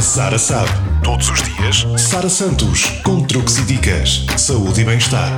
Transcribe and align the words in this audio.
A 0.00 0.02
Sara 0.02 0.38
sabe. 0.38 0.70
Todos 1.04 1.28
os 1.28 1.42
dias, 1.42 1.86
Sara 2.00 2.30
Santos, 2.30 2.86
com 3.04 3.22
truques 3.22 3.58
e 3.58 3.62
dicas, 3.64 4.24
saúde 4.38 4.80
e 4.80 4.84
bem-estar. 4.84 5.30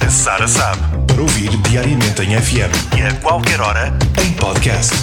A 0.00 0.08
Sara 0.08 0.48
sabe. 0.48 0.80
Para 1.06 1.20
ouvir 1.20 1.54
diariamente 1.58 2.22
em 2.22 2.40
FM 2.40 2.96
e 2.96 3.02
a 3.02 3.12
qualquer 3.20 3.60
hora 3.60 3.92
em 4.24 4.32
podcast. 4.32 4.94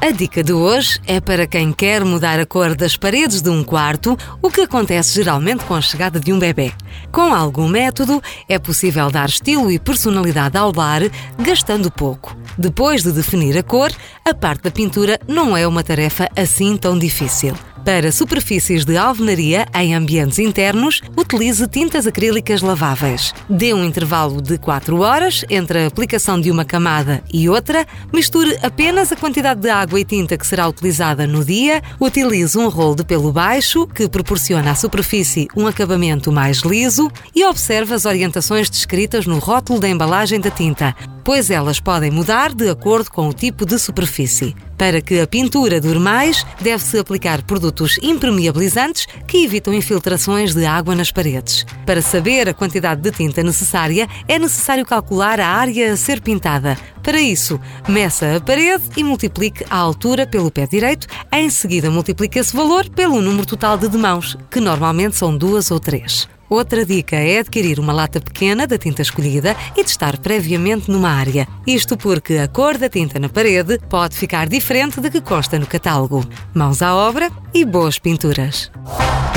A 0.00 0.10
dica 0.10 0.42
de 0.42 0.52
hoje 0.52 0.98
é 1.06 1.20
para 1.20 1.46
quem 1.46 1.72
quer 1.72 2.04
mudar 2.04 2.40
a 2.40 2.44
cor 2.44 2.74
das 2.74 2.96
paredes 2.96 3.40
de 3.40 3.48
um 3.48 3.62
quarto, 3.62 4.18
o 4.42 4.50
que 4.50 4.62
acontece 4.62 5.14
geralmente 5.14 5.64
com 5.66 5.74
a 5.76 5.80
chegada 5.80 6.18
de 6.18 6.32
um 6.32 6.40
bebê. 6.40 6.72
Com 7.12 7.32
algum 7.32 7.68
método, 7.68 8.20
é 8.48 8.58
possível 8.58 9.08
dar 9.08 9.28
estilo 9.28 9.70
e 9.70 9.78
personalidade 9.78 10.58
ao 10.58 10.72
lar, 10.74 11.02
gastando 11.38 11.92
pouco. 11.92 12.36
Depois 12.58 13.02
de 13.02 13.12
definir 13.12 13.56
a 13.58 13.62
cor, 13.62 13.90
a 14.24 14.34
parte 14.34 14.62
da 14.62 14.70
pintura 14.70 15.18
não 15.28 15.56
é 15.56 15.66
uma 15.66 15.82
tarefa 15.82 16.28
assim 16.34 16.76
tão 16.76 16.98
difícil. 16.98 17.54
Para 17.84 18.10
superfícies 18.10 18.84
de 18.84 18.96
alvenaria 18.96 19.64
em 19.72 19.94
ambientes 19.94 20.40
internos, 20.40 21.00
utilize 21.16 21.68
tintas 21.68 22.04
acrílicas 22.04 22.60
laváveis. 22.60 23.32
Dê 23.48 23.72
um 23.72 23.84
intervalo 23.84 24.42
de 24.42 24.58
4 24.58 24.98
horas 24.98 25.44
entre 25.48 25.84
a 25.84 25.86
aplicação 25.86 26.40
de 26.40 26.50
uma 26.50 26.64
camada 26.64 27.22
e 27.32 27.48
outra, 27.48 27.86
misture 28.12 28.58
apenas 28.60 29.12
a 29.12 29.16
quantidade 29.16 29.60
de 29.60 29.70
água 29.70 30.00
e 30.00 30.04
tinta 30.04 30.36
que 30.36 30.44
será 30.44 30.66
utilizada 30.66 31.28
no 31.28 31.44
dia, 31.44 31.80
utilize 32.00 32.58
um 32.58 32.68
rolo 32.68 32.96
de 32.96 33.04
pelo 33.04 33.30
baixo, 33.30 33.86
que 33.86 34.08
proporciona 34.08 34.72
à 34.72 34.74
superfície 34.74 35.46
um 35.54 35.68
acabamento 35.68 36.32
mais 36.32 36.62
liso, 36.62 37.08
e 37.32 37.44
observe 37.44 37.94
as 37.94 38.04
orientações 38.04 38.68
descritas 38.68 39.26
no 39.26 39.38
rótulo 39.38 39.78
da 39.78 39.88
embalagem 39.88 40.40
da 40.40 40.50
tinta, 40.50 40.92
pois 41.26 41.50
elas 41.50 41.80
podem 41.80 42.08
mudar 42.08 42.54
de 42.54 42.70
acordo 42.70 43.10
com 43.10 43.28
o 43.28 43.32
tipo 43.32 43.66
de 43.66 43.80
superfície. 43.80 44.54
Para 44.78 45.00
que 45.00 45.18
a 45.18 45.26
pintura 45.26 45.80
dure 45.80 45.98
mais, 45.98 46.46
deve-se 46.60 46.96
aplicar 47.00 47.42
produtos 47.42 47.98
impermeabilizantes 48.00 49.08
que 49.26 49.42
evitam 49.42 49.74
infiltrações 49.74 50.54
de 50.54 50.64
água 50.64 50.94
nas 50.94 51.10
paredes. 51.10 51.66
Para 51.84 52.00
saber 52.00 52.48
a 52.48 52.54
quantidade 52.54 53.00
de 53.00 53.10
tinta 53.10 53.42
necessária, 53.42 54.08
é 54.28 54.38
necessário 54.38 54.86
calcular 54.86 55.40
a 55.40 55.48
área 55.48 55.92
a 55.92 55.96
ser 55.96 56.20
pintada. 56.20 56.78
Para 57.02 57.20
isso, 57.20 57.60
meça 57.88 58.36
a 58.36 58.40
parede 58.40 58.84
e 58.96 59.02
multiplique 59.02 59.64
a 59.68 59.78
altura 59.78 60.28
pelo 60.28 60.50
pé 60.50 60.64
direito, 60.64 61.08
em 61.32 61.50
seguida 61.50 61.90
multiplique 61.90 62.38
esse 62.38 62.54
valor 62.54 62.88
pelo 62.88 63.20
número 63.20 63.46
total 63.46 63.76
de 63.76 63.88
demãos, 63.88 64.38
que 64.48 64.60
normalmente 64.60 65.16
são 65.16 65.36
duas 65.36 65.72
ou 65.72 65.80
três. 65.80 66.28
Outra 66.48 66.84
dica 66.84 67.16
é 67.16 67.38
adquirir 67.38 67.80
uma 67.80 67.92
lata 67.92 68.20
pequena 68.20 68.66
da 68.66 68.78
tinta 68.78 69.02
escolhida 69.02 69.56
e 69.76 69.82
testar 69.82 70.18
previamente 70.18 70.90
numa 70.90 71.10
área. 71.10 71.46
Isto 71.66 71.96
porque 71.96 72.34
a 72.34 72.48
cor 72.48 72.78
da 72.78 72.88
tinta 72.88 73.18
na 73.18 73.28
parede 73.28 73.78
pode 73.88 74.16
ficar 74.16 74.48
diferente 74.48 75.00
da 75.00 75.10
que 75.10 75.20
consta 75.20 75.58
no 75.58 75.66
catálogo. 75.66 76.24
Mãos 76.54 76.82
à 76.82 76.94
obra 76.94 77.30
e 77.52 77.64
boas 77.64 77.98
pinturas. 77.98 78.70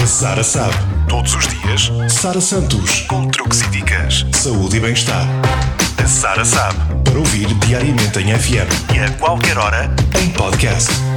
A 0.02 0.06
Sara 0.06 0.44
sabe. 0.44 0.76
Todos 1.08 1.36
os 1.36 1.48
dias, 1.48 1.92
Sara 2.08 2.40
Santos, 2.40 3.02
com 3.02 3.28
truques 3.28 3.62
e 3.62 3.70
dicas, 3.70 4.26
saúde 4.32 4.78
e 4.78 4.80
bem-estar. 4.80 5.28
A 6.02 6.08
Sara 6.08 6.46
sabe. 6.46 6.80
Para 7.04 7.20
ouvir 7.20 7.48
diariamente 7.66 8.20
em 8.20 8.38
FM 8.38 8.96
e 8.96 9.00
a 9.00 9.12
qualquer 9.18 9.58
hora 9.58 9.94
em 10.22 10.30
podcast. 10.30 11.09